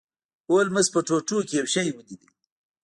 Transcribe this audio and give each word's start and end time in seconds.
هولمز 0.49 0.87
په 0.93 0.99
ټوټو 1.07 1.37
کې 1.47 1.55
یو 1.59 1.67
شی 1.73 1.87
ولید. 1.91 2.21